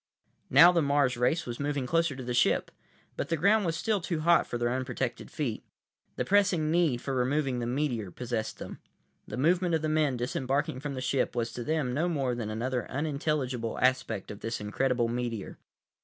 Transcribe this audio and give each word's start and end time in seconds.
Now 0.49 0.71
the 0.71 0.81
Mars 0.81 1.15
race 1.15 1.45
was 1.45 1.59
moving 1.59 1.85
closer 1.85 2.15
to 2.15 2.23
the 2.23 2.33
ship, 2.33 2.71
but 3.15 3.29
the 3.29 3.37
ground 3.37 3.67
was 3.67 3.77
still 3.77 4.01
too 4.01 4.21
hot 4.21 4.47
for 4.47 4.57
their 4.57 4.73
unprotected 4.73 5.29
feet. 5.29 5.63
The 6.15 6.25
pressing 6.25 6.71
need 6.71 7.01
for 7.01 7.13
removing 7.13 7.59
the 7.59 7.67
meteor 7.67 8.09
possessed 8.09 8.57
them. 8.57 8.79
The 9.27 9.37
movement 9.37 9.75
of 9.75 9.83
the 9.83 9.89
men 9.89 10.17
disembarking 10.17 10.79
from 10.79 10.95
the 10.95 11.01
ship 11.01 11.35
was 11.35 11.53
to 11.53 11.63
them 11.63 11.93
no 11.93 12.09
more 12.09 12.33
than 12.33 12.49
another 12.49 12.89
unintelligible 12.89 13.77
aspect 13.77 14.31
of 14.31 14.39
this 14.39 14.59
incredible 14.59 15.07
meteor. 15.07 15.59